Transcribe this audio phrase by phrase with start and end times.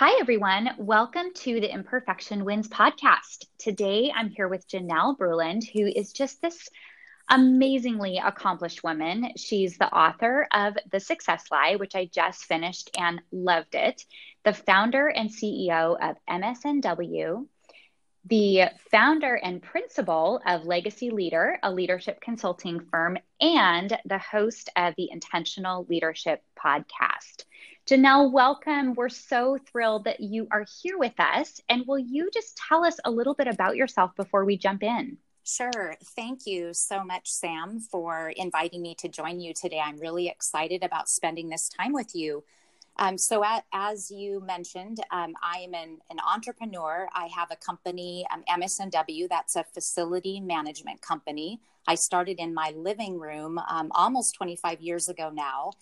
[0.00, 0.70] Hi, everyone.
[0.78, 3.44] Welcome to the Imperfection Wins podcast.
[3.58, 6.70] Today, I'm here with Janelle Bruland, who is just this
[7.28, 9.32] amazingly accomplished woman.
[9.36, 14.02] She's the author of The Success Lie, which I just finished and loved it,
[14.42, 17.46] the founder and CEO of MSNW,
[18.24, 24.94] the founder and principal of Legacy Leader, a leadership consulting firm, and the host of
[24.96, 27.44] the Intentional Leadership podcast.
[27.86, 28.94] Janelle, welcome.
[28.94, 31.60] We're so thrilled that you are here with us.
[31.68, 35.18] And will you just tell us a little bit about yourself before we jump in?
[35.44, 35.96] Sure.
[36.14, 39.80] Thank you so much, Sam, for inviting me to join you today.
[39.80, 42.44] I'm really excited about spending this time with you.
[42.96, 47.08] Um, so, at, as you mentioned, um, I am an, an, entrepreneur.
[47.14, 51.60] I have a company, um, MSNW, that's a facility management company.
[51.86, 55.72] I started in my living room um, almost 25 years ago now.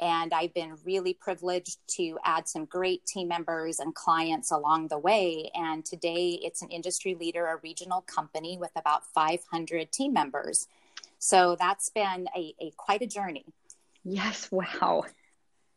[0.00, 4.98] And I've been really privileged to add some great team members and clients along the
[4.98, 5.50] way.
[5.54, 10.68] And today it's an industry leader, a regional company with about 500 team members.
[11.18, 13.44] So that's been a, a quite a journey.
[14.04, 15.04] Yes, wow.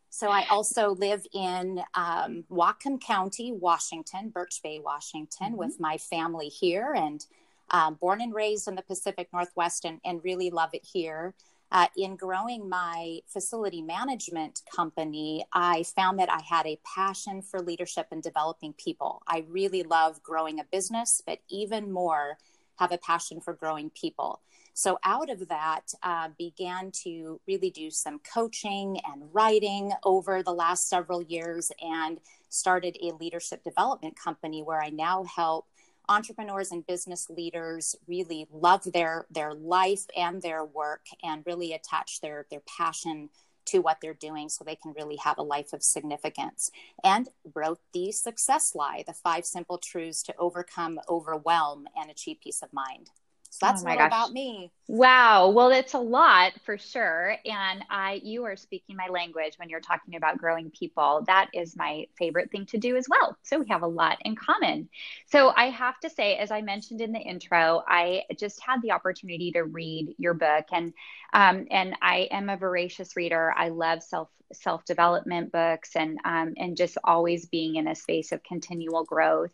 [0.08, 5.56] So I also live in um, Whatcom County, Washington, Birch Bay, Washington, mm-hmm.
[5.56, 7.24] with my family here, and
[7.70, 11.34] um, born and raised in the Pacific Northwest, and, and really love it here
[11.72, 17.60] uh, in growing my facility management company, I found that I had a passion for
[17.60, 19.22] leadership and developing people.
[19.26, 22.36] I really love growing a business, but even more,
[22.76, 24.42] have a passion for growing people.
[24.74, 30.52] So, out of that, uh, began to really do some coaching and writing over the
[30.52, 35.66] last several years and started a leadership development company where I now help
[36.08, 42.20] entrepreneurs and business leaders really love their their life and their work and really attach
[42.20, 43.30] their their passion
[43.64, 46.70] to what they're doing so they can really have a life of significance.
[47.04, 52.62] And wrote the success lie the five simple truths to overcome overwhelm and achieve peace
[52.62, 53.10] of mind.
[53.50, 54.72] So that's oh all about me.
[54.94, 55.48] Wow.
[55.52, 57.36] Well, it's a lot for sure.
[57.46, 61.24] And I you are speaking my language when you're talking about growing people.
[61.26, 63.38] That is my favorite thing to do as well.
[63.42, 64.90] So we have a lot in common.
[65.28, 68.90] So I have to say, as I mentioned in the intro, I just had the
[68.92, 70.92] opportunity to read your book and
[71.32, 73.50] um, and I am a voracious reader.
[73.56, 78.30] I love self self development books and um, and just always being in a space
[78.32, 79.52] of continual growth.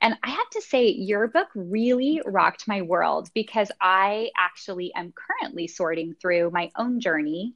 [0.00, 5.12] And I have to say, your book really rocked my world because I actually am
[5.12, 7.54] currently sorting through my own journey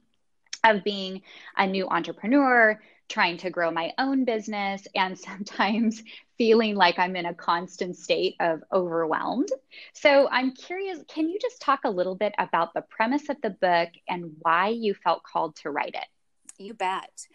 [0.63, 1.21] of being
[1.57, 6.03] a new entrepreneur, trying to grow my own business, and sometimes
[6.37, 9.49] feeling like I'm in a constant state of overwhelmed.
[9.93, 13.51] So I'm curious, can you just talk a little bit about the premise of the
[13.51, 16.07] book and why you felt called to write it?
[16.57, 17.27] You bet.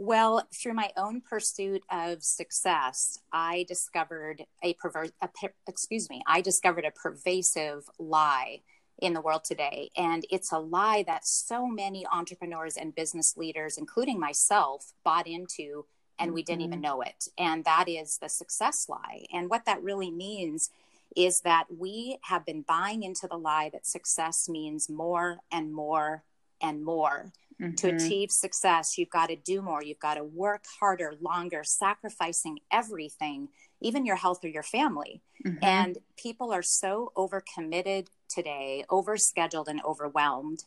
[0.00, 5.28] Well, through my own pursuit of success, I discovered a perver- a,
[5.66, 8.60] excuse me, I discovered a pervasive lie
[8.98, 9.90] in the world today.
[9.96, 15.84] And it's a lie that so many entrepreneurs and business leaders, including myself, bought into
[16.18, 16.82] and we didn't even mm-hmm.
[16.82, 17.28] know it.
[17.38, 19.24] And that is the success lie.
[19.32, 20.70] And what that really means
[21.16, 26.24] is that we have been buying into the lie that success means more and more
[26.60, 27.32] and more.
[27.60, 27.74] Mm-hmm.
[27.74, 29.82] To achieve success, you've got to do more.
[29.82, 33.48] You've got to work harder, longer, sacrificing everything,
[33.80, 35.22] even your health or your family.
[35.44, 35.64] Mm-hmm.
[35.64, 40.64] And people are so overcommitted today, overscheduled, and overwhelmed.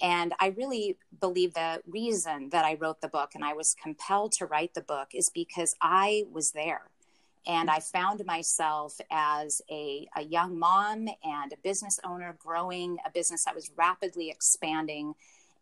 [0.00, 4.32] And I really believe the reason that I wrote the book and I was compelled
[4.32, 6.82] to write the book is because I was there.
[7.46, 13.10] And I found myself as a, a young mom and a business owner growing a
[13.10, 15.14] business that was rapidly expanding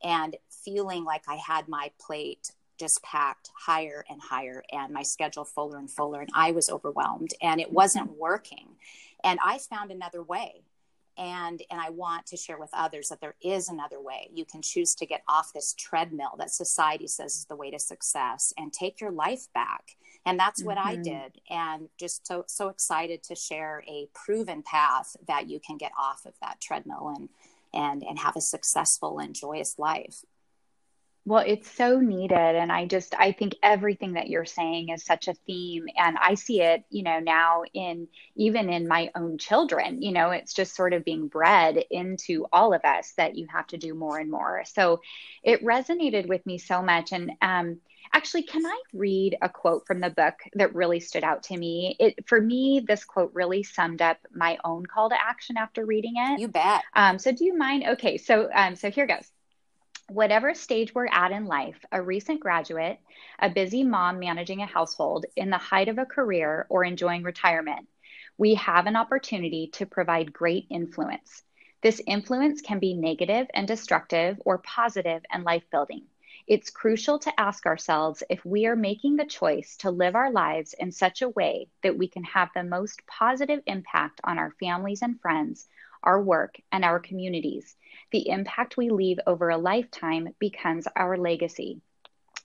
[0.03, 5.45] and feeling like I had my plate just packed higher and higher and my schedule
[5.45, 8.69] fuller and fuller and I was overwhelmed and it wasn't working.
[9.25, 10.63] And I found another way.
[11.19, 14.31] And and I want to share with others that there is another way.
[14.33, 17.79] You can choose to get off this treadmill that society says is the way to
[17.79, 19.97] success and take your life back.
[20.25, 20.89] And that's what mm-hmm.
[20.89, 21.41] I did.
[21.51, 26.25] And just so so excited to share a proven path that you can get off
[26.25, 27.29] of that treadmill and
[27.75, 30.25] and and have a successful and joyous life
[31.25, 35.29] well it's so needed and i just i think everything that you're saying is such
[35.29, 40.01] a theme and i see it you know now in even in my own children
[40.03, 43.67] you know it's just sort of being bred into all of us that you have
[43.67, 45.01] to do more and more so
[45.43, 47.79] it resonated with me so much and um
[48.13, 51.97] Actually, can I read a quote from the book that really stood out to me?
[51.99, 56.15] It for me, this quote really summed up my own call to action after reading
[56.17, 56.41] it.
[56.41, 56.83] You bet.
[56.95, 57.85] Um, so, do you mind?
[57.87, 59.31] Okay, so um, so here goes.
[60.11, 62.99] Whatever stage we're at in life, a recent graduate,
[63.39, 67.87] a busy mom managing a household, in the height of a career, or enjoying retirement,
[68.39, 71.43] we have an opportunity to provide great influence.
[71.83, 76.05] This influence can be negative and destructive or positive and life building.
[76.47, 80.73] It's crucial to ask ourselves if we are making the choice to live our lives
[80.73, 85.03] in such a way that we can have the most positive impact on our families
[85.03, 85.69] and friends,
[86.03, 87.77] our work, and our communities.
[88.13, 91.81] The impact we leave over a lifetime becomes our legacy.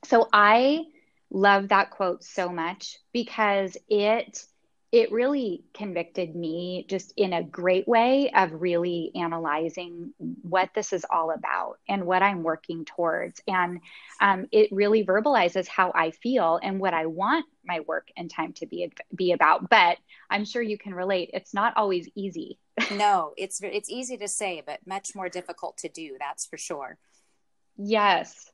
[0.05, 0.85] So I
[1.29, 4.45] love that quote so much because it
[4.93, 10.13] it really convicted me just in a great way of really analyzing
[10.43, 13.41] what this is all about and what I'm working towards.
[13.47, 13.79] And
[14.21, 18.53] um, it really verbalizes how I feel and what I want my work and time
[18.53, 19.67] to be be about.
[19.67, 19.97] But
[20.29, 21.31] I'm sure you can relate.
[21.33, 22.59] It's not always easy.
[22.91, 26.17] No, it's it's easy to say, but much more difficult to do.
[26.19, 26.97] That's for sure.
[27.77, 28.51] Yes,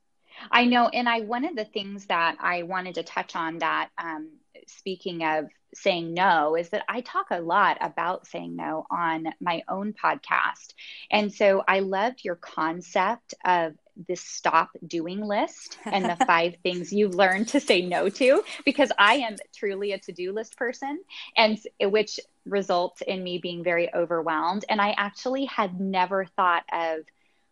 [0.52, 0.88] I know.
[0.88, 4.30] And I one of the things that I wanted to touch on that um,
[4.68, 9.62] speaking of saying no is that I talk a lot about saying no on my
[9.68, 10.74] own podcast.
[11.12, 13.76] And so I loved your concept of
[14.08, 18.92] this stop doing list and the five things you've learned to say no to because
[18.98, 21.02] I am truly a to-do list person
[21.36, 24.66] and which results in me being very overwhelmed.
[24.70, 27.02] And I actually had never thought of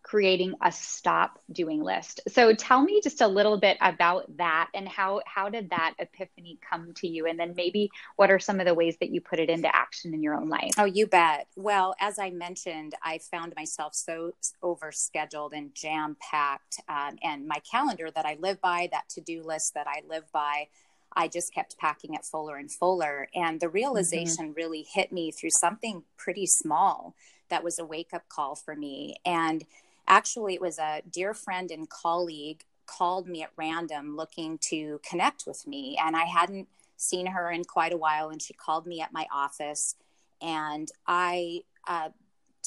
[0.07, 2.21] creating a stop doing list.
[2.29, 6.57] So tell me just a little bit about that and how how did that epiphany
[6.67, 9.39] come to you and then maybe what are some of the ways that you put
[9.39, 10.71] it into action in your own life?
[10.77, 11.47] Oh, you bet.
[11.57, 14.31] Well, as I mentioned, I found myself so
[14.63, 19.73] overscheduled and jam packed um, and my calendar that I live by, that to-do list
[19.73, 20.69] that I live by,
[21.11, 23.75] I just kept packing it fuller and fuller and the mm-hmm.
[23.75, 24.57] realization mm-hmm.
[24.57, 27.13] really hit me through something pretty small
[27.49, 29.65] that was a wake up call for me and
[30.07, 35.45] actually it was a dear friend and colleague called me at random looking to connect
[35.45, 39.01] with me and i hadn't seen her in quite a while and she called me
[39.01, 39.95] at my office
[40.41, 42.09] and i uh,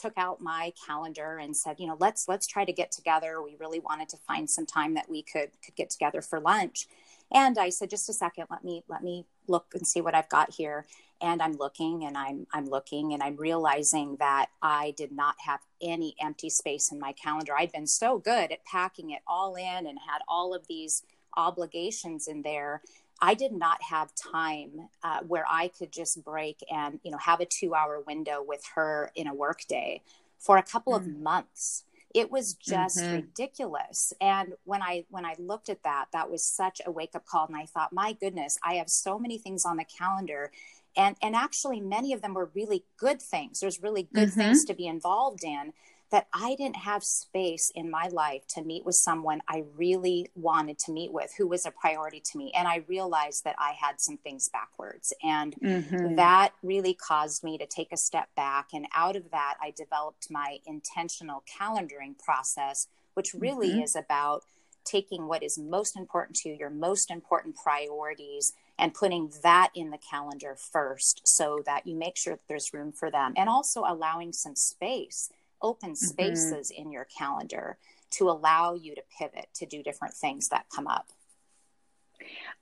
[0.00, 3.42] took out my calendar and said you know let's let's try to get together.
[3.42, 6.86] We really wanted to find some time that we could could get together for lunch.
[7.32, 8.46] And i said just a second.
[8.50, 10.86] Let me let me look and see what i've got here
[11.20, 15.60] and i'm looking and i'm i'm looking and i'm realizing that i did not have
[15.80, 19.86] any empty space in my calendar i'd been so good at packing it all in
[19.86, 21.02] and had all of these
[21.36, 22.82] obligations in there
[23.20, 27.40] i did not have time uh, where i could just break and you know have
[27.40, 30.00] a two hour window with her in a workday
[30.38, 30.96] for a couple mm.
[30.96, 31.84] of months
[32.14, 33.16] it was just mm-hmm.
[33.16, 37.24] ridiculous and when i when i looked at that that was such a wake up
[37.26, 40.50] call and i thought my goodness i have so many things on the calendar
[40.96, 44.40] and and actually many of them were really good things there's really good mm-hmm.
[44.40, 45.72] things to be involved in
[46.10, 50.78] that I didn't have space in my life to meet with someone I really wanted
[50.80, 52.52] to meet with who was a priority to me.
[52.56, 55.12] And I realized that I had some things backwards.
[55.22, 56.16] And mm-hmm.
[56.16, 58.68] that really caused me to take a step back.
[58.72, 63.82] And out of that, I developed my intentional calendaring process, which really mm-hmm.
[63.82, 64.42] is about
[64.84, 69.90] taking what is most important to you, your most important priorities, and putting that in
[69.90, 73.84] the calendar first so that you make sure that there's room for them and also
[73.86, 75.30] allowing some space,
[75.62, 76.06] open mm-hmm.
[76.06, 76.82] spaces mm-hmm.
[76.82, 77.76] in your calendar
[78.10, 81.06] to allow you to pivot to do different things that come up.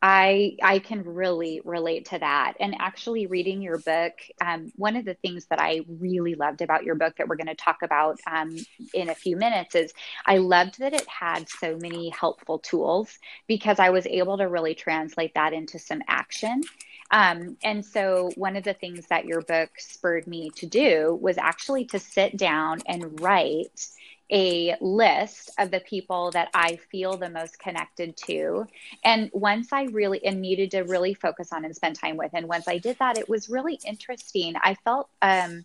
[0.00, 2.54] I I can really relate to that.
[2.60, 6.84] And actually, reading your book, um, one of the things that I really loved about
[6.84, 8.56] your book that we're going to talk about um,
[8.94, 9.92] in a few minutes is
[10.24, 14.74] I loved that it had so many helpful tools because I was able to really
[14.74, 16.62] translate that into some action.
[17.10, 21.38] Um, and so, one of the things that your book spurred me to do was
[21.38, 23.88] actually to sit down and write
[24.30, 28.66] a list of the people that I feel the most connected to.
[29.04, 32.48] And once I really and needed to really focus on and spend time with, and
[32.48, 34.54] once I did that, it was really interesting.
[34.62, 35.64] I felt um,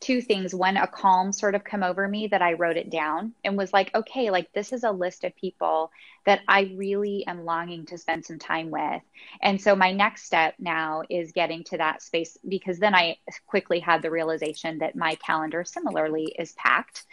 [0.00, 0.54] two things.
[0.54, 3.72] One, a calm sort of come over me that I wrote it down and was
[3.72, 5.90] like, okay, like this is a list of people
[6.26, 9.02] that I really am longing to spend some time with.
[9.40, 13.80] And so my next step now is getting to that space because then I quickly
[13.80, 17.04] had the realization that my calendar similarly is packed.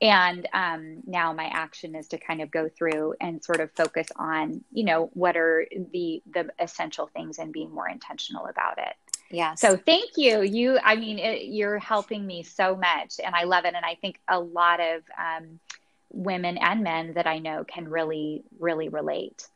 [0.00, 4.08] And um, now my action is to kind of go through and sort of focus
[4.16, 8.94] on, you know, what are the the essential things and being more intentional about it.
[9.32, 9.54] Yeah.
[9.54, 10.42] So thank you.
[10.42, 13.74] You, I mean, it, you're helping me so much, and I love it.
[13.74, 15.58] And I think a lot of um,
[16.10, 19.48] women and men that I know can really, really relate.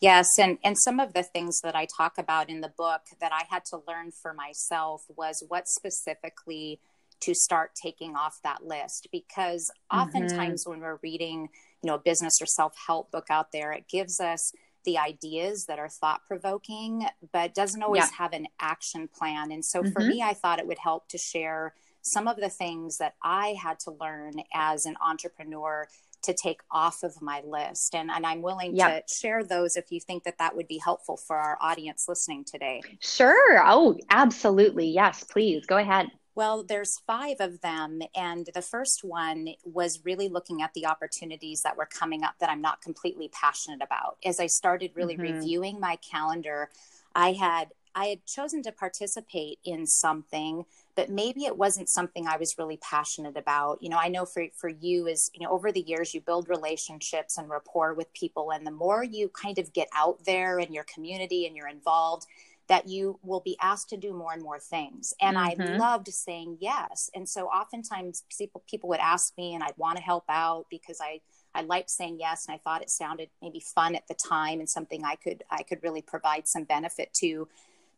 [0.00, 3.32] Yes, and and some of the things that I talk about in the book that
[3.32, 6.78] I had to learn for myself was what specifically
[7.20, 10.02] to start taking off that list because mm-hmm.
[10.02, 10.70] oftentimes mm-hmm.
[10.72, 11.48] when we're reading
[11.82, 14.52] you know a business or self-help book out there it gives us
[14.86, 18.16] the ideas that are thought provoking but doesn't always yeah.
[18.16, 19.52] have an action plan.
[19.52, 19.92] And so mm-hmm.
[19.92, 23.56] for me i thought it would help to share some of the things that i
[23.60, 25.86] had to learn as an entrepreneur
[26.22, 27.94] to take off of my list.
[27.94, 31.16] And, and i'm willing to share those if you think that that would be helpful
[31.16, 32.82] for our audience listening today.
[33.00, 33.62] Sure.
[33.66, 34.86] Oh absolutely.
[34.88, 35.66] Yes please.
[35.66, 38.02] Go ahead well, there's five of them.
[38.14, 42.50] And the first one was really looking at the opportunities that were coming up that
[42.50, 44.18] I'm not completely passionate about.
[44.24, 45.34] As I started really mm-hmm.
[45.34, 46.70] reviewing my calendar,
[47.14, 50.66] I had I had chosen to participate in something,
[50.96, 53.82] but maybe it wasn't something I was really passionate about.
[53.82, 56.50] You know, I know for for you is, you know, over the years you build
[56.50, 60.74] relationships and rapport with people and the more you kind of get out there in
[60.74, 62.26] your community and you're involved,
[62.68, 65.14] that you will be asked to do more and more things.
[65.20, 65.62] And mm-hmm.
[65.62, 67.10] I loved saying yes.
[67.14, 71.00] And so oftentimes people people would ask me and I'd want to help out because
[71.00, 71.20] I
[71.54, 74.68] I liked saying yes and I thought it sounded maybe fun at the time and
[74.68, 77.48] something I could I could really provide some benefit to.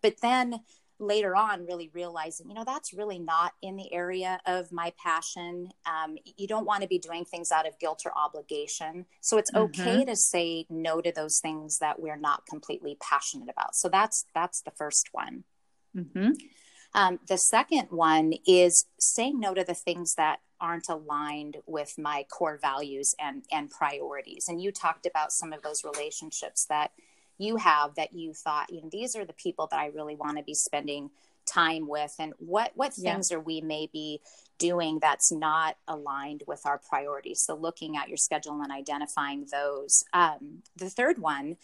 [0.03, 0.61] But then
[1.01, 5.71] later on really realizing you know that's really not in the area of my passion.
[5.87, 9.07] Um, you don't want to be doing things out of guilt or obligation.
[9.21, 9.81] So it's mm-hmm.
[9.81, 13.75] okay to say no to those things that we're not completely passionate about.
[13.75, 15.45] So that's that's the first one.
[15.97, 16.33] Mm-hmm.
[16.95, 22.25] um, the second one is saying no to the things that aren't aligned with my
[22.31, 24.47] core values and and priorities.
[24.49, 26.93] And you talked about some of those relationships that
[27.39, 30.37] you have that you thought you know these are the people that i really want
[30.37, 31.11] to be spending
[31.47, 33.37] time with and what what things yeah.
[33.37, 34.21] are we maybe
[34.59, 40.05] doing that's not aligned with our priorities so looking at your schedule and identifying those
[40.13, 41.57] um, the third one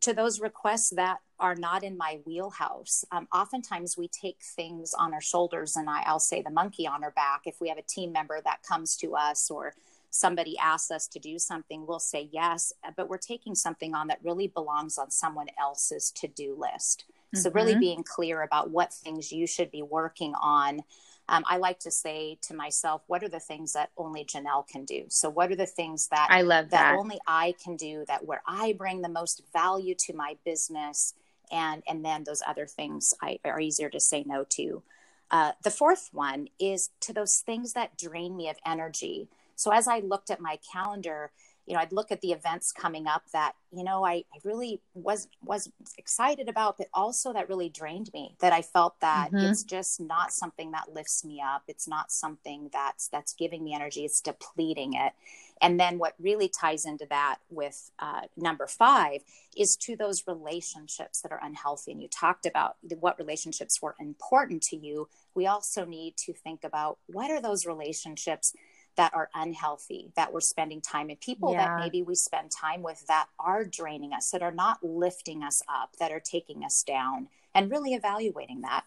[0.00, 5.12] to those requests that are not in my wheelhouse um, oftentimes we take things on
[5.12, 7.82] our shoulders and I, i'll say the monkey on our back if we have a
[7.82, 9.74] team member that comes to us or
[10.12, 14.20] somebody asks us to do something, we'll say yes, but we're taking something on that
[14.22, 17.04] really belongs on someone else's to do list.
[17.08, 17.38] Mm-hmm.
[17.38, 17.80] So, really mm-hmm.
[17.80, 20.82] being clear about what things you should be working on.
[21.28, 24.84] Um, I like to say to myself, what are the things that only Janelle can
[24.84, 25.04] do?
[25.08, 28.26] So, what are the things that I love that, that only I can do that
[28.26, 31.14] where I bring the most value to my business?
[31.50, 34.82] And, and then those other things I, are easier to say no to.
[35.30, 39.28] Uh, the fourth one is to those things that drain me of energy.
[39.56, 41.30] So as I looked at my calendar,
[41.66, 44.80] you know, I'd look at the events coming up that, you know, I, I really
[44.94, 48.34] was was excited about, but also that really drained me.
[48.40, 49.46] That I felt that mm-hmm.
[49.46, 51.62] it's just not something that lifts me up.
[51.68, 54.04] It's not something that's that's giving me energy.
[54.04, 55.12] It's depleting it.
[55.60, 59.20] And then what really ties into that with uh, number five
[59.56, 61.92] is to those relationships that are unhealthy.
[61.92, 65.08] And you talked about what relationships were important to you.
[65.36, 68.52] We also need to think about what are those relationships
[68.96, 71.66] that are unhealthy that we're spending time in people yeah.
[71.66, 75.62] that maybe we spend time with that are draining us that are not lifting us
[75.68, 78.84] up that are taking us down and really evaluating that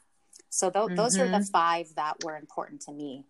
[0.50, 0.96] so th- mm-hmm.
[0.96, 1.44] those are the mm-hmm.
[1.44, 3.26] five that were important to me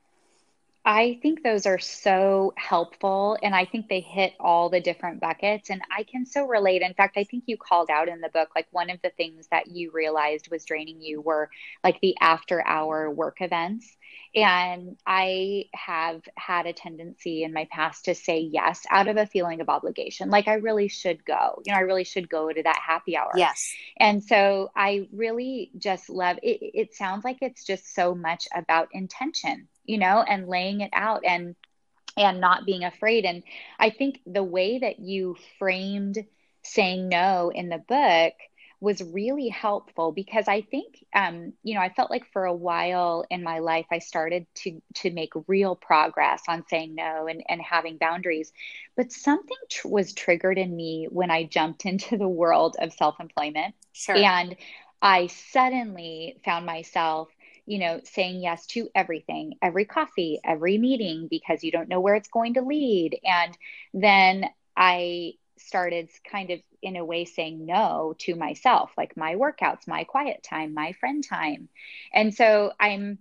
[0.87, 3.39] I think those are so helpful.
[3.41, 5.71] And I think they hit all the different buckets.
[5.71, 6.83] And I can so relate.
[6.83, 9.47] In fact, I think you called out in the book like one of the things
[9.49, 11.49] that you realized was draining you were
[11.83, 13.97] like the after hour work events.
[14.35, 19.25] And I have had a tendency in my past to say yes out of a
[19.25, 20.29] feeling of obligation.
[20.29, 21.63] Like I really should go.
[21.65, 23.31] You know, I really should go to that happy hour.
[23.35, 23.73] Yes.
[23.97, 26.59] And so I really just love it.
[26.61, 31.23] It sounds like it's just so much about intention you know, and laying it out
[31.25, 31.55] and
[32.17, 33.25] and not being afraid.
[33.25, 33.43] And
[33.79, 36.25] I think the way that you framed
[36.63, 38.33] saying no in the book
[38.81, 43.25] was really helpful because I think, um, you know, I felt like for a while
[43.29, 47.61] in my life I started to to make real progress on saying no and and
[47.61, 48.51] having boundaries,
[48.95, 53.19] but something tr- was triggered in me when I jumped into the world of self
[53.19, 54.15] employment, sure.
[54.15, 54.55] and
[55.01, 57.29] I suddenly found myself
[57.65, 62.15] you know, saying yes to everything, every coffee, every meeting, because you don't know where
[62.15, 63.19] it's going to lead.
[63.23, 63.57] And
[63.93, 64.45] then
[64.75, 70.03] I started kind of in a way saying no to myself, like my workouts, my
[70.03, 71.69] quiet time, my friend time.
[72.13, 73.19] And so I'm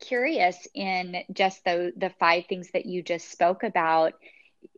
[0.00, 4.14] curious in just the the five things that you just spoke about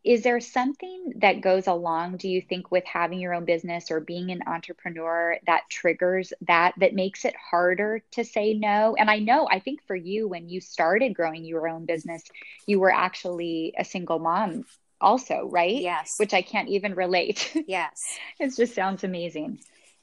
[0.07, 3.99] is there something that goes along do you think with having your own business or
[3.99, 8.95] being an entrepreneur that triggers that that makes it harder to say no?
[8.99, 12.23] And i know i think for you when you started growing your own business
[12.67, 14.65] you were actually a single mom
[15.01, 15.83] also right?
[15.83, 16.15] Yes.
[16.19, 17.53] Which i can't even relate.
[17.67, 18.01] Yes.
[18.39, 19.59] It just sounds amazing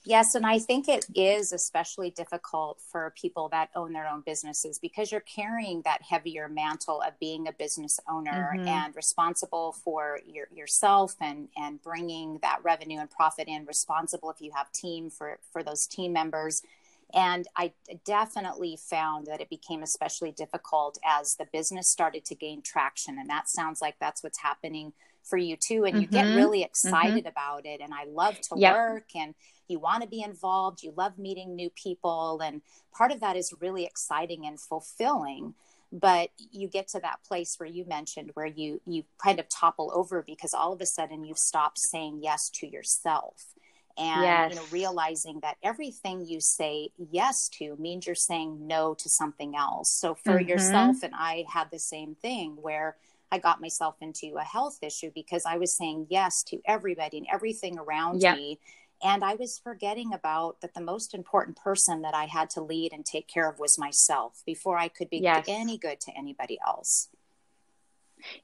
[0.06, 4.78] Yes, and I think it is especially difficult for people that own their own businesses
[4.78, 8.68] because you're carrying that heavier mantle of being a business owner mm-hmm.
[8.68, 13.66] and responsible for your, yourself and and bringing that revenue and profit in.
[13.66, 16.64] Responsible if you have team for for those team members,
[17.14, 17.72] and I
[18.04, 23.30] definitely found that it became especially difficult as the business started to gain traction, and
[23.30, 24.92] that sounds like that's what's happening
[25.24, 26.02] for you too and mm-hmm.
[26.02, 26.36] you get mm-hmm.
[26.36, 26.66] really mm-hmm.
[26.66, 27.28] excited mm-hmm.
[27.28, 28.76] about it and i love to yep.
[28.76, 29.34] work and
[29.68, 33.54] you want to be involved you love meeting new people and part of that is
[33.60, 35.54] really exciting and fulfilling
[35.92, 39.92] but you get to that place where you mentioned where you you kind of topple
[39.94, 43.36] over because all of a sudden you've stopped saying yes to yourself
[43.96, 44.50] and yes.
[44.50, 49.56] you know realizing that everything you say yes to means you're saying no to something
[49.56, 50.50] else so for mm-hmm.
[50.50, 52.96] yourself and i had the same thing where
[53.34, 57.26] I got myself into a health issue because I was saying yes to everybody and
[57.34, 58.38] everything around yep.
[58.38, 58.60] me.
[59.04, 62.94] And I was forgetting about that the most important person that I had to lead
[62.94, 65.46] and take care of was myself before I could be yes.
[65.48, 67.10] any good to anybody else.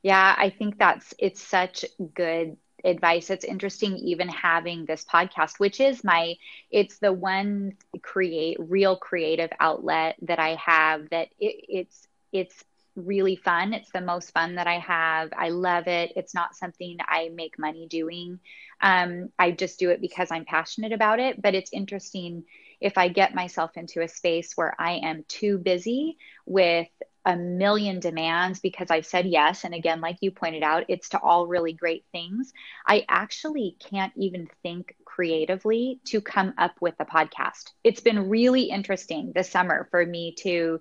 [0.03, 3.29] Yeah, I think that's it's such good advice.
[3.29, 6.35] It's interesting even having this podcast, which is my
[6.69, 12.63] it's the one create real creative outlet that I have that it, it's it's
[12.99, 13.73] really fun.
[13.73, 15.29] It's the most fun that I have.
[15.35, 16.13] I love it.
[16.15, 18.39] It's not something I make money doing.
[18.81, 21.41] Um, I just do it because I'm passionate about it.
[21.41, 22.43] But it's interesting
[22.81, 26.87] if I get myself into a space where I am too busy with
[27.25, 29.63] a million demands because I've said yes.
[29.63, 32.53] And again, like you pointed out, it's to all really great things.
[32.87, 37.71] I actually can't even think creatively to come up with a podcast.
[37.83, 40.79] It's been really interesting this summer for me to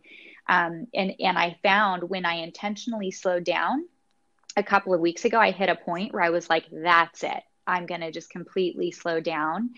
[0.49, 3.87] um, and and I found when I intentionally slowed down
[4.57, 7.43] a couple of weeks ago, I hit a point where I was like, "That's it.
[7.67, 9.71] I'm going to just completely slow down,"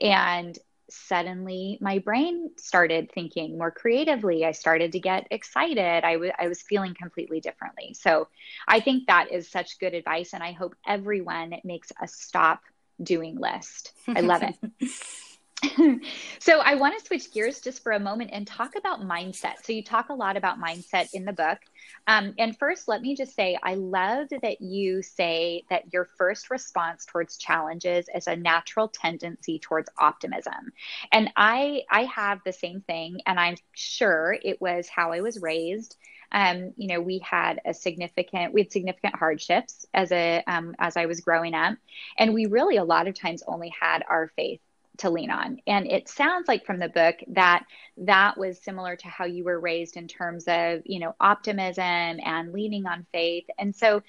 [0.00, 0.58] and
[0.90, 4.44] suddenly my brain started thinking more creatively.
[4.44, 6.04] I started to get excited.
[6.04, 7.94] I, w- I was feeling completely differently.
[7.94, 8.28] So
[8.68, 10.34] I think that is such good advice.
[10.34, 12.60] And I hope everyone makes a stop
[13.02, 13.92] doing list.
[14.08, 14.54] I love it.
[16.38, 19.64] so I want to switch gears just for a moment and talk about mindset.
[19.64, 21.58] So you talk a lot about mindset in the book.
[22.06, 26.50] Um, and first, let me just say, I love that you say that your first
[26.50, 30.72] response towards challenges is a natural tendency towards optimism.
[31.12, 35.40] And I, I have the same thing, and I'm sure it was how I was
[35.40, 35.96] raised.
[36.32, 40.96] Um, you know, we had a significant, we had significant hardships as a, um, as
[40.96, 41.76] I was growing up,
[42.18, 44.60] and we really a lot of times only had our faith
[44.98, 45.58] to lean on.
[45.66, 47.64] And it sounds like from the book that
[47.98, 52.52] that was similar to how you were raised in terms of, you know, optimism and
[52.52, 53.44] leaning on faith.
[53.58, 54.02] And so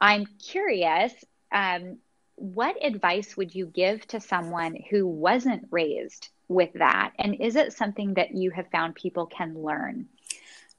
[0.00, 1.12] I'm curious,
[1.52, 1.98] um,
[2.36, 7.12] what advice would you give to someone who wasn't raised with that?
[7.18, 10.08] And is it something that you have found people can learn?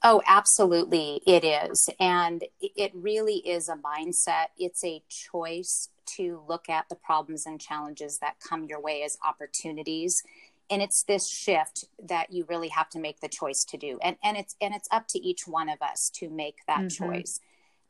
[0.04, 1.90] Oh, absolutely, it is.
[2.00, 7.60] And it really is a mindset, it's a choice to look at the problems and
[7.60, 10.24] challenges that come your way as opportunities.
[10.70, 14.00] And it's this shift that you really have to make the choice to do.
[14.02, 17.12] And and it's and it's up to each one of us to make that mm-hmm.
[17.12, 17.40] choice.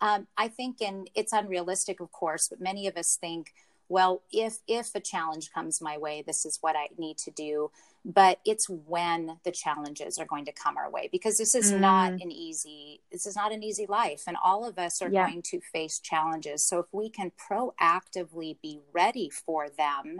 [0.01, 3.53] Um, i think and it's unrealistic of course but many of us think
[3.87, 7.71] well if if a challenge comes my way this is what i need to do
[8.05, 11.79] but it's when the challenges are going to come our way because this is mm.
[11.79, 15.27] not an easy this is not an easy life and all of us are yeah.
[15.27, 20.19] going to face challenges so if we can proactively be ready for them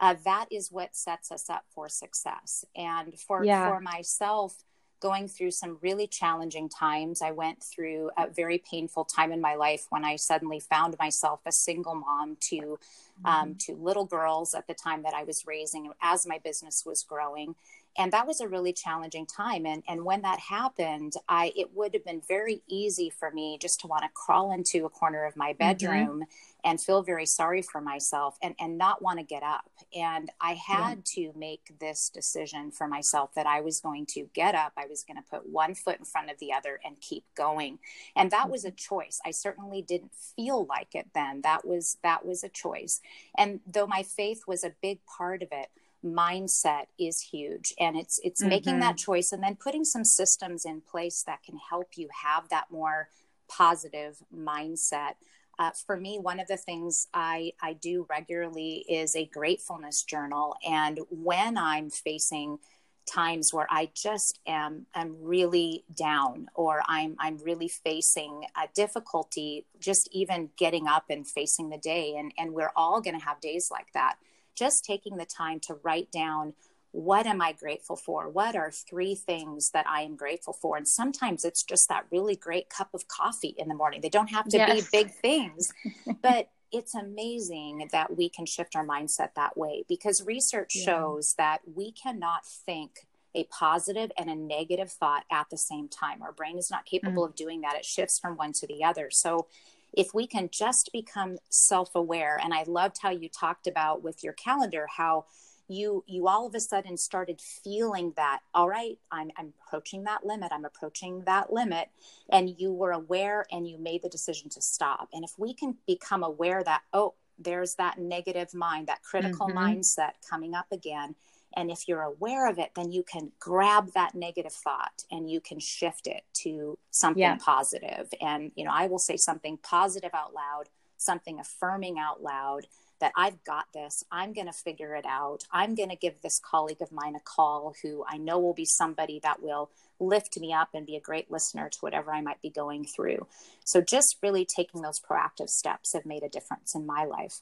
[0.00, 3.68] uh, that is what sets us up for success and for yeah.
[3.68, 4.64] for myself
[5.00, 7.22] going through some really challenging times.
[7.22, 11.40] I went through a very painful time in my life when I suddenly found myself
[11.46, 12.78] a single mom to
[13.24, 13.52] um, mm-hmm.
[13.58, 17.54] two little girls at the time that I was raising as my business was growing.
[17.98, 19.66] And that was a really challenging time.
[19.66, 23.80] And, and when that happened, I it would have been very easy for me just
[23.80, 25.58] to want to crawl into a corner of my mm-hmm.
[25.58, 29.70] bedroom mm-hmm and feel very sorry for myself and, and not want to get up.
[29.94, 31.30] And I had yeah.
[31.30, 35.04] to make this decision for myself that I was going to get up, I was
[35.04, 37.78] going to put one foot in front of the other and keep going.
[38.16, 38.76] And that was a mm-hmm.
[38.96, 39.20] choice.
[39.24, 41.42] I certainly didn't feel like it then.
[41.42, 43.00] That was that was a choice.
[43.38, 45.68] And though my faith was a big part of it,
[46.04, 48.50] mindset is huge and it's it's mm-hmm.
[48.50, 49.12] making that mm-hmm.
[49.12, 53.08] choice and then putting some systems in place that can help you have that more
[53.48, 55.14] positive mindset
[55.58, 60.54] uh, for me, one of the things I, I do regularly is a gratefulness journal.
[60.66, 62.58] And when I'm facing
[63.06, 69.64] times where I just am am really down or I'm I'm really facing a difficulty
[69.78, 73.40] just even getting up and facing the day and and we're all going to have
[73.40, 74.16] days like that
[74.56, 76.54] just taking the time to write down
[76.96, 78.26] what am I grateful for?
[78.30, 80.78] What are three things that I am grateful for?
[80.78, 84.00] And sometimes it's just that really great cup of coffee in the morning.
[84.00, 84.88] They don't have to yes.
[84.88, 85.74] be big things,
[86.22, 90.84] but it's amazing that we can shift our mindset that way because research yeah.
[90.84, 96.22] shows that we cannot think a positive and a negative thought at the same time.
[96.22, 97.28] Our brain is not capable mm.
[97.28, 97.76] of doing that.
[97.76, 99.10] It shifts from one to the other.
[99.10, 99.48] So
[99.96, 104.34] if we can just become self-aware and I loved how you talked about with your
[104.34, 105.24] calendar how
[105.68, 110.24] you you all of a sudden started feeling that all right I'm, I'm approaching that
[110.24, 111.88] limit i'm approaching that limit
[112.30, 115.76] and you were aware and you made the decision to stop and if we can
[115.86, 119.58] become aware that oh there's that negative mind that critical mm-hmm.
[119.58, 121.14] mindset coming up again
[121.56, 125.40] and if you're aware of it then you can grab that negative thought and you
[125.40, 127.36] can shift it to something yeah.
[127.36, 132.66] positive and you know i will say something positive out loud something affirming out loud
[133.00, 134.02] that I've got this.
[134.10, 135.42] I'm going to figure it out.
[135.52, 138.64] I'm going to give this colleague of mine a call who I know will be
[138.64, 142.40] somebody that will lift me up and be a great listener to whatever I might
[142.42, 143.26] be going through.
[143.64, 147.40] So, just really taking those proactive steps have made a difference in my life.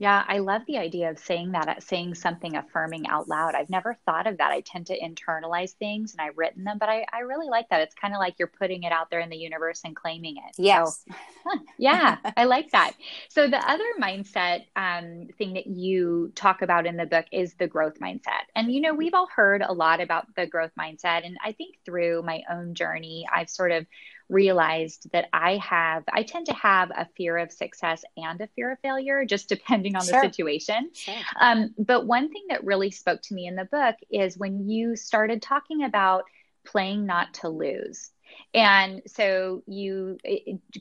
[0.00, 3.54] Yeah, I love the idea of saying that, saying something affirming out loud.
[3.54, 4.50] I've never thought of that.
[4.50, 7.82] I tend to internalize things and I've written them, but I, I really like that.
[7.82, 10.54] It's kind of like you're putting it out there in the universe and claiming it.
[10.56, 11.04] Yes.
[11.42, 12.92] So, yeah, I like that.
[13.30, 17.66] So, the other mindset um, thing that you talk about in the book is the
[17.66, 18.44] growth mindset.
[18.54, 21.24] And, you know, we've all heard a lot about the growth mindset.
[21.24, 23.86] And I think through my own journey, I've sort of
[24.30, 28.72] realized that I have, I tend to have a fear of success and a fear
[28.72, 30.22] of failure, just depending on sure.
[30.22, 30.90] the situation.
[30.94, 31.14] Sure.
[31.40, 34.96] Um, but one thing that really spoke to me in the book is when you
[34.96, 36.24] started talking about
[36.64, 38.10] playing not to lose.
[38.54, 40.18] And so you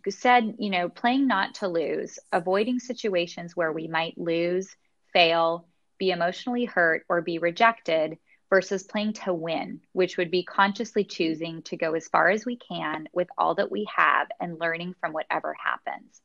[0.10, 4.76] said, you know, playing not to lose, avoiding situations where we might lose,
[5.14, 8.18] fail, be emotionally hurt, or be rejected
[8.50, 12.58] versus playing to win, which would be consciously choosing to go as far as we
[12.58, 16.22] can with all that we have and learning from whatever happens.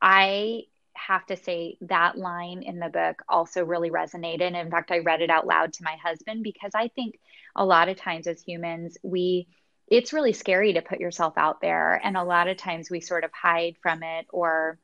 [0.00, 4.60] I have to say that line in the book also really resonated.
[4.60, 7.18] In fact, I read it out loud to my husband because I think
[7.56, 9.48] a lot of times as humans, we
[9.88, 13.24] it's really scary to put yourself out there and a lot of times we sort
[13.24, 14.78] of hide from it or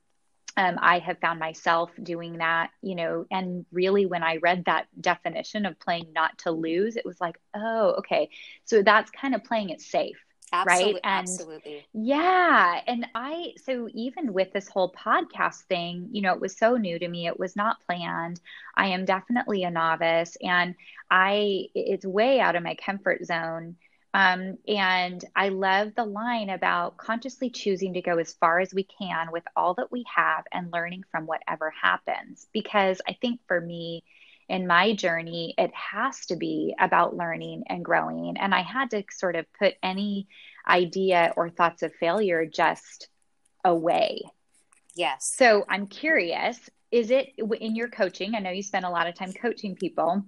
[0.59, 4.89] um, I have found myself doing that, you know, and really when I read that
[5.01, 8.29] definition of playing not to lose, it was like, oh, okay.
[8.65, 10.19] So that's kind of playing it safe.
[10.53, 11.01] Absolutely, right.
[11.05, 11.87] And absolutely.
[11.93, 12.81] Yeah.
[12.89, 16.99] And I, so even with this whole podcast thing, you know, it was so new
[16.99, 17.29] to me.
[17.29, 18.41] It was not planned.
[18.75, 20.75] I am definitely a novice and
[21.09, 23.77] I, it's way out of my comfort zone
[24.15, 28.85] um, and I love the line about consciously choosing to go as far as we
[28.85, 32.47] can with all that we have and learning from whatever happens.
[32.53, 34.03] Because I think for me,
[34.49, 38.37] in my journey, it has to be about learning and growing.
[38.39, 40.27] And I had to sort of put any
[40.67, 43.09] idea or thoughts of failure just
[43.63, 44.23] away.
[44.95, 45.33] Yes.
[45.37, 46.59] So I'm curious
[46.91, 48.35] is it in your coaching?
[48.35, 50.25] I know you spend a lot of time coaching people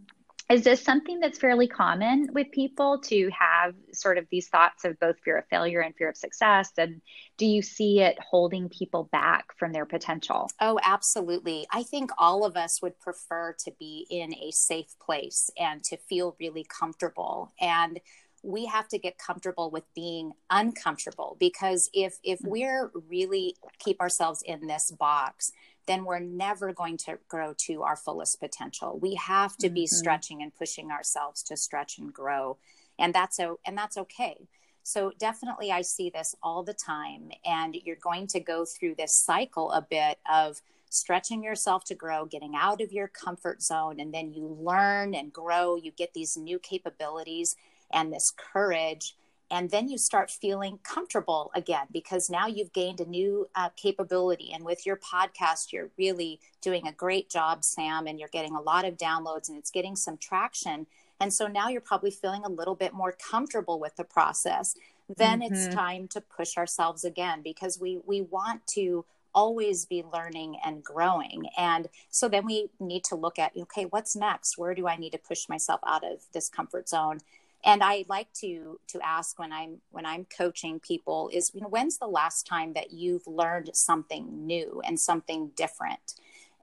[0.51, 4.99] is this something that's fairly common with people to have sort of these thoughts of
[4.99, 6.73] both fear of failure and fear of success?
[6.77, 7.01] And
[7.37, 10.51] do you see it holding people back from their potential?
[10.61, 11.67] Oh, absolutely.
[11.71, 15.97] I think all of us would prefer to be in a safe place and to
[15.97, 17.53] feel really comfortable.
[17.61, 18.01] And
[18.43, 22.49] we have to get comfortable with being uncomfortable because if if mm.
[22.49, 25.53] we're really keep ourselves in this box
[25.87, 28.99] then we're never going to grow to our fullest potential.
[29.01, 29.97] We have to be mm-hmm.
[29.97, 32.59] stretching and pushing ourselves to stretch and grow.
[32.99, 34.49] And that's o- and that's okay.
[34.83, 39.15] So definitely I see this all the time and you're going to go through this
[39.15, 44.13] cycle a bit of stretching yourself to grow, getting out of your comfort zone and
[44.13, 47.57] then you learn and grow, you get these new capabilities
[47.93, 49.15] and this courage
[49.51, 54.53] and then you start feeling comfortable again because now you've gained a new uh, capability.
[54.53, 58.61] And with your podcast you're really doing a great job sam and you're getting a
[58.61, 60.87] lot of downloads and it's getting some traction.
[61.21, 64.77] And so now you're probably feeling a little bit more comfortable with the process.
[65.17, 65.53] Then mm-hmm.
[65.53, 70.83] it's time to push ourselves again because we we want to always be learning and
[70.83, 71.47] growing.
[71.57, 74.59] And so then we need to look at okay what's next?
[74.59, 77.19] Where do i need to push myself out of this comfort zone
[77.65, 81.69] and i like to to ask when i'm when i'm coaching people is you know
[81.69, 86.15] when's the last time that you've learned something new and something different?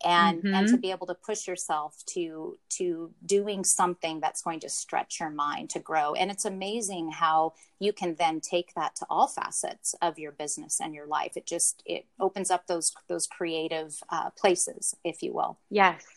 [0.06, 0.54] And mm-hmm.
[0.54, 5.20] and to be able to push yourself to to doing something that's going to stretch
[5.20, 6.14] your mind to grow.
[6.14, 10.80] And it's amazing how you can then take that to all facets of your business
[10.80, 11.32] and your life.
[11.36, 15.58] It just it opens up those those creative uh, places if you will.
[15.72, 16.17] Yes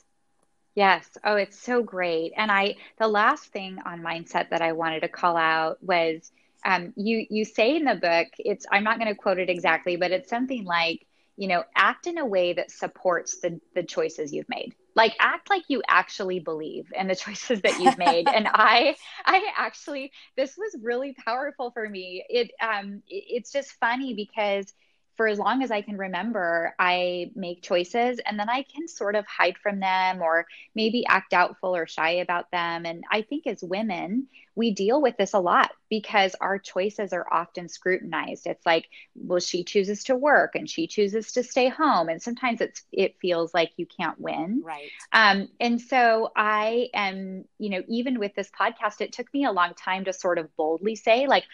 [0.75, 1.19] Yes.
[1.25, 2.33] Oh, it's so great.
[2.37, 6.31] And I, the last thing on mindset that I wanted to call out was
[6.65, 9.97] um, you, you say in the book, it's, I'm not going to quote it exactly,
[9.97, 11.07] but it's something like,
[11.37, 14.75] you know, act in a way that supports the, the choices you've made.
[14.95, 18.29] Like act like you actually believe in the choices that you've made.
[18.29, 22.25] and I, I actually, this was really powerful for me.
[22.29, 24.73] It, um, it, it's just funny because
[25.21, 29.15] for as long as I can remember, I make choices and then I can sort
[29.15, 32.87] of hide from them or maybe act doubtful or shy about them.
[32.87, 37.27] And I think as women, we deal with this a lot because our choices are
[37.31, 38.47] often scrutinized.
[38.47, 42.09] It's like, well, she chooses to work and she chooses to stay home.
[42.09, 44.63] And sometimes it's it feels like you can't win.
[44.65, 44.91] Right.
[45.13, 49.53] Um, and so I am, you know, even with this podcast, it took me a
[49.53, 51.45] long time to sort of boldly say, like,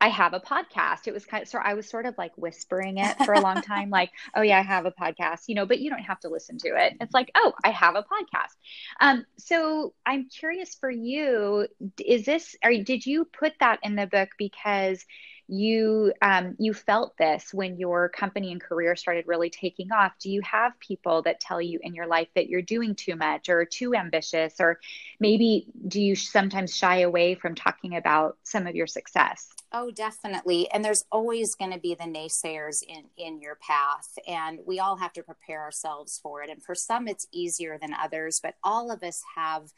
[0.00, 1.06] I have a podcast.
[1.06, 3.62] It was kind of so I was sort of like whispering it for a long
[3.62, 6.28] time, like, oh yeah, I have a podcast, you know, but you don't have to
[6.28, 6.94] listen to it.
[7.00, 8.54] It's like, oh, I have a podcast.
[9.00, 11.66] Um, so I'm curious for you,
[12.04, 15.04] is this or did you put that in the book because
[15.48, 20.12] you um, you felt this when your company and career started really taking off?
[20.20, 23.48] Do you have people that tell you in your life that you're doing too much
[23.48, 24.54] or too ambitious?
[24.58, 24.78] Or
[25.20, 29.48] maybe do you sometimes shy away from talking about some of your success?
[29.72, 30.70] Oh definitely.
[30.70, 34.96] And there's always going to be the naysayers in in your path and we all
[34.96, 36.50] have to prepare ourselves for it.
[36.50, 39.72] And for some it's easier than others but all of us have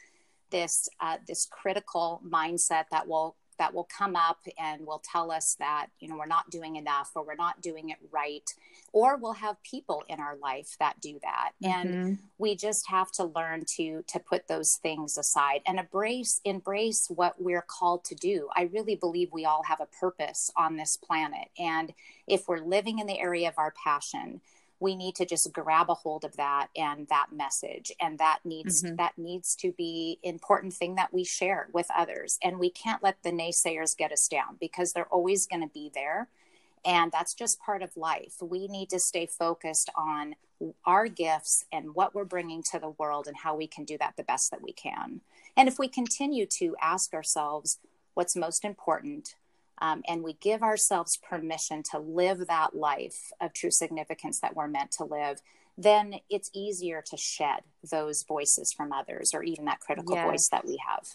[0.51, 5.57] this uh, this critical mindset that will that will come up and will tell us
[5.59, 8.55] that you know we're not doing enough or we're not doing it right
[8.92, 11.51] or we'll have people in our life that do that.
[11.62, 11.88] Mm-hmm.
[11.88, 17.09] and we just have to learn to to put those things aside and embrace embrace
[17.09, 18.49] what we're called to do.
[18.55, 21.49] I really believe we all have a purpose on this planet.
[21.59, 21.92] And
[22.27, 24.40] if we're living in the area of our passion
[24.81, 28.83] we need to just grab a hold of that and that message and that needs
[28.83, 28.97] mm-hmm.
[28.97, 32.38] that needs to be important thing that we share with others.
[32.43, 35.91] And we can't let the naysayers get us down because they're always going to be
[35.95, 36.29] there.
[36.85, 38.35] And that's just part of life.
[38.41, 40.37] We need to stay focused on
[40.85, 44.14] our gifts and what we're bringing to the world and how we can do that
[44.17, 45.21] the best that we can.
[45.57, 47.79] And if we continue to ask ourselves
[48.14, 49.35] what's most important
[49.81, 54.69] um, and we give ourselves permission to live that life of true significance that we're
[54.69, 55.41] meant to live,
[55.77, 60.27] then it's easier to shed those voices from others or even that critical yes.
[60.27, 61.07] voice that we have.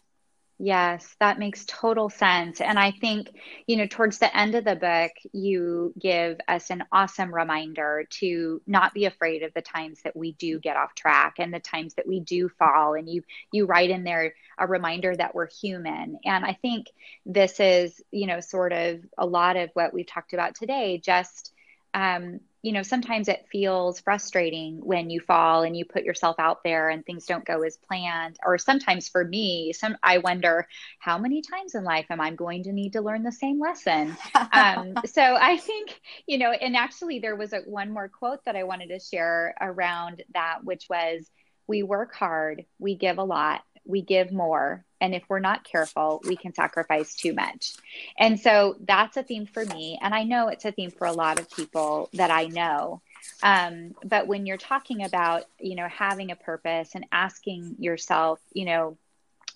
[0.65, 2.61] Yes, that makes total sense.
[2.61, 3.27] And I think,
[3.67, 8.61] you know, towards the end of the book, you give us an awesome reminder to
[8.65, 11.95] not be afraid of the times that we do get off track and the times
[11.95, 12.93] that we do fall.
[12.93, 16.17] And you you write in there a reminder that we're human.
[16.23, 16.87] And I think
[17.25, 21.51] this is, you know, sort of a lot of what we've talked about today, just
[21.93, 26.63] um, you know, sometimes it feels frustrating when you fall and you put yourself out
[26.63, 28.37] there and things don't go as planned.
[28.43, 30.65] Or sometimes for me, some I wonder
[30.97, 34.15] how many times in life am I going to need to learn the same lesson?
[34.53, 38.55] um, so I think, you know, and actually there was a one more quote that
[38.55, 41.29] I wanted to share around that, which was,
[41.67, 46.21] "We work hard, we give a lot, we give more, and if we're not careful,
[46.25, 47.73] we can sacrifice too much.
[48.17, 49.99] And so that's a theme for me.
[50.01, 53.01] And I know it's a theme for a lot of people that I know.
[53.43, 58.63] Um, but when you're talking about, you know, having a purpose and asking yourself, you
[58.63, 58.97] know,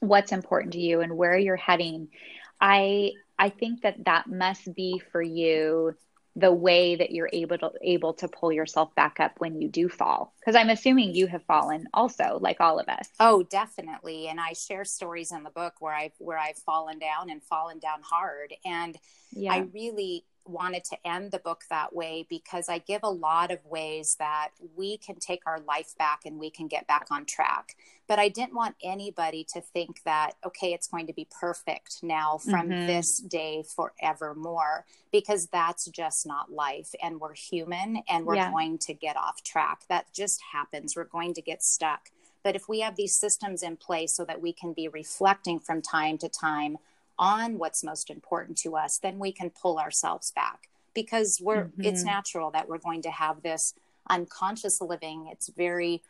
[0.02, 2.10] what's important to you and where you're heading,
[2.60, 5.96] I I think that that must be for you
[6.38, 9.90] the way that you're able to able to pull yourself back up when you do
[9.90, 10.34] fall.
[10.40, 13.10] Because i'm assuming you have fallen also like all of us.
[13.20, 14.28] Oh definitely.
[14.28, 17.80] And i share stories in the book where i've where i've fallen down and fallen
[17.80, 18.54] down hard.
[18.64, 18.96] And
[19.32, 19.54] yeah.
[19.54, 23.66] i really wanted to end the book that way because I give a lot of
[23.66, 27.76] ways that we can take our life back and we can get back on track.
[28.08, 32.38] But I didn't want anybody to think that, okay, it's going to be perfect now
[32.38, 32.88] from mm-hmm.
[32.88, 36.96] this day forevermore, because that's just not life.
[37.02, 38.52] And we're human and we're yeah.
[38.52, 39.82] going to get off track.
[39.90, 40.96] That just happens.
[40.96, 42.10] We're going to get stuck.
[42.44, 45.82] But if we have these systems in place so that we can be reflecting from
[45.82, 46.78] time to time
[47.20, 51.84] on what's most important to us, then we can pull ourselves back because we're mm-hmm.
[51.84, 53.74] it's natural that we're going to have this
[54.10, 55.28] unconscious living.
[55.32, 56.02] It's very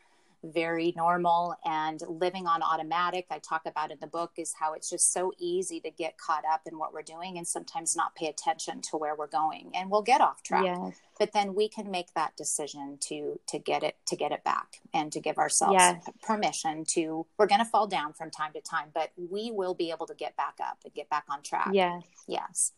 [0.44, 3.26] very normal and living on automatic.
[3.30, 6.44] I talk about in the book is how it's just so easy to get caught
[6.50, 9.90] up in what we're doing and sometimes not pay attention to where we're going and
[9.90, 10.64] we'll get off track.
[10.64, 10.94] Yes.
[11.18, 14.80] but then we can make that decision to to get it to get it back
[14.94, 16.08] and to give ourselves yes.
[16.22, 19.90] permission to we're going to fall down from time to time but we will be
[19.90, 21.70] able to get back up and get back on track.
[21.72, 22.02] Yes.
[22.26, 22.72] Yes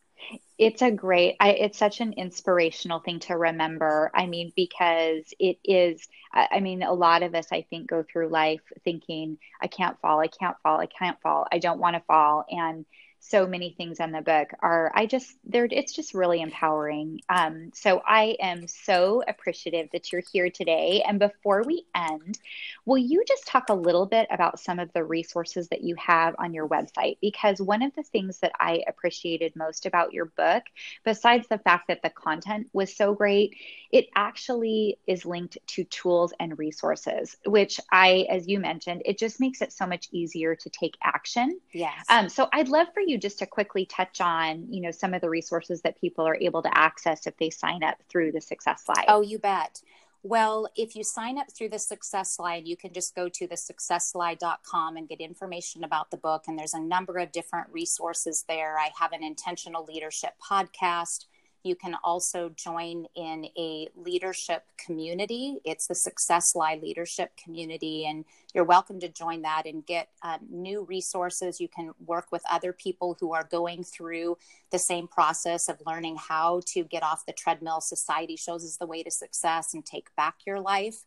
[0.59, 4.11] It's a great, I, it's such an inspirational thing to remember.
[4.15, 8.29] I mean, because it is, I mean, a lot of us, I think, go through
[8.29, 12.03] life thinking, I can't fall, I can't fall, I can't fall, I don't want to
[12.07, 12.45] fall.
[12.51, 12.85] And
[13.21, 17.21] so many things in the book are i just they're it's just really empowering.
[17.29, 21.05] Um, so i am so appreciative that you're here today.
[21.07, 22.39] And before we end
[22.87, 26.35] will you just talk a little bit about some of the resources that you have
[26.39, 27.19] on your website?
[27.21, 30.63] Because one of the things that i appreciated most about your book
[31.05, 33.57] besides the fact that the content was so great
[33.93, 39.41] it actually is linked to tools and resources which i as you mentioned it just
[39.41, 41.59] makes it so much easier to take action.
[41.73, 42.05] Yes.
[42.09, 45.13] Um, so i'd love for you you just to quickly touch on, you know, some
[45.13, 48.41] of the resources that people are able to access if they sign up through the
[48.41, 49.05] Success Lie.
[49.09, 49.83] Oh, you bet.
[50.23, 53.55] Well, if you sign up through the Success Lie, you can just go to the
[53.55, 56.45] successlie.com and get information about the book.
[56.47, 58.79] And there's a number of different resources there.
[58.79, 61.25] I have an intentional leadership podcast.
[61.63, 65.59] You can also join in a leadership community.
[65.65, 70.39] It's the Success Lie Leadership Community, and you're welcome to join that and get um,
[70.49, 71.61] new resources.
[71.61, 74.39] You can work with other people who are going through
[74.71, 77.83] the same process of learning how to get off the treadmill.
[77.83, 81.05] Society shows us the way to success and take back your life.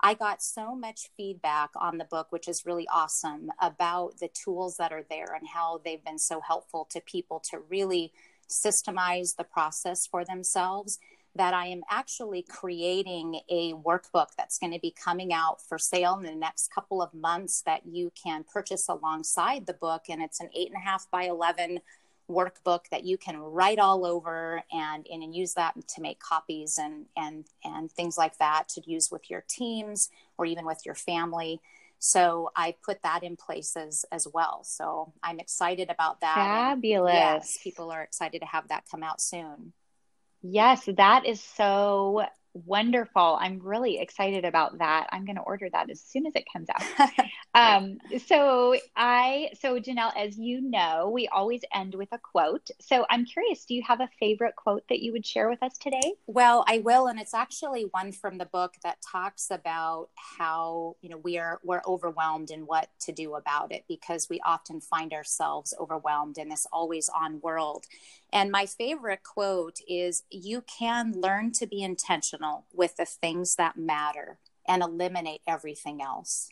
[0.00, 4.76] I got so much feedback on the book, which is really awesome, about the tools
[4.76, 8.12] that are there and how they've been so helpful to people to really
[8.48, 10.98] systemize the process for themselves
[11.34, 16.16] that I am actually creating a workbook that's going to be coming out for sale
[16.16, 20.04] in the next couple of months that you can purchase alongside the book.
[20.08, 21.78] And it's an eight and a half by 11
[22.28, 27.06] workbook that you can write all over and, and use that to make copies and,
[27.16, 31.60] and, and things like that to use with your teams or even with your family.
[31.98, 34.62] So I put that in places as well.
[34.64, 36.34] So I'm excited about that.
[36.34, 37.10] Fabulous.
[37.12, 39.72] And yes, people are excited to have that come out soon.
[40.42, 42.24] Yes, that is so
[42.66, 43.38] wonderful.
[43.40, 45.08] I'm really excited about that.
[45.12, 47.10] I'm going to order that as soon as it comes out.
[47.54, 52.70] um, so I, so Janelle, as you know, we always end with a quote.
[52.80, 55.76] So I'm curious, do you have a favorite quote that you would share with us
[55.78, 56.14] today?
[56.26, 61.10] Well, I will, and it's actually one from the book that talks about how you
[61.10, 65.12] know we are we're overwhelmed and what to do about it because we often find
[65.12, 67.86] ourselves overwhelmed in this always on world.
[68.32, 73.76] And my favorite quote is You can learn to be intentional with the things that
[73.76, 76.50] matter and eliminate everything else.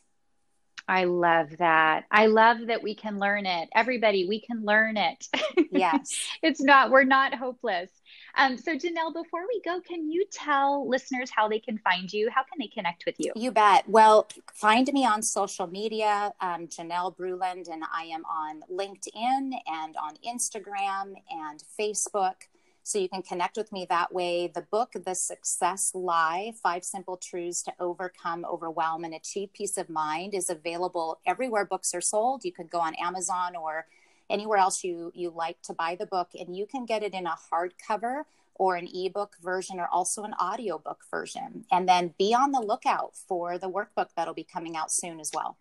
[0.88, 2.04] I love that.
[2.10, 3.68] I love that we can learn it.
[3.74, 5.26] Everybody, we can learn it.
[5.72, 6.16] Yes.
[6.42, 7.90] it's not, we're not hopeless.
[8.36, 12.30] Um, so, Janelle, before we go, can you tell listeners how they can find you?
[12.30, 13.32] How can they connect with you?
[13.36, 13.86] You bet.
[13.88, 19.96] Well, find me on social media, um, Janelle Bruland, and I am on LinkedIn and
[19.96, 22.34] on Instagram and Facebook.
[22.86, 24.46] So you can connect with me that way.
[24.46, 29.90] The book, The Success Lie Five Simple Truths to Overcome Overwhelm and Achieve Peace of
[29.90, 32.44] Mind, is available everywhere books are sold.
[32.44, 33.86] You could go on Amazon or
[34.30, 37.26] anywhere else you, you like to buy the book, and you can get it in
[37.26, 38.22] a hardcover
[38.54, 41.64] or an ebook version or also an audiobook version.
[41.72, 45.32] And then be on the lookout for the workbook that'll be coming out soon as
[45.34, 45.56] well.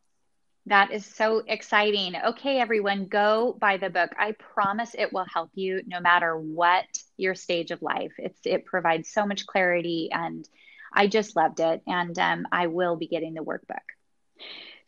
[0.67, 2.15] That is so exciting.
[2.15, 4.11] Okay, everyone, go buy the book.
[4.17, 6.85] I promise it will help you no matter what
[7.17, 8.13] your stage of life.
[8.17, 10.47] It's it provides so much clarity, and
[10.93, 11.81] I just loved it.
[11.87, 13.85] And um, I will be getting the workbook.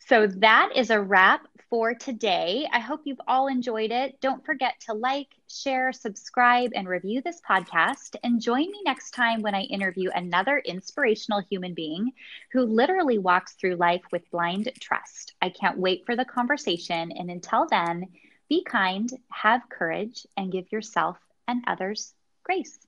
[0.00, 2.66] So that is a wrap for today.
[2.72, 4.20] I hope you've all enjoyed it.
[4.20, 8.16] Don't forget to like, share, subscribe, and review this podcast.
[8.24, 12.12] And join me next time when I interview another inspirational human being
[12.52, 15.34] who literally walks through life with blind trust.
[15.42, 17.12] I can't wait for the conversation.
[17.12, 18.06] And until then,
[18.48, 22.87] be kind, have courage, and give yourself and others grace.